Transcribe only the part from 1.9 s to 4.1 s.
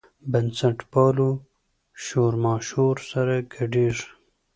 شورماشور سره ګډېږي.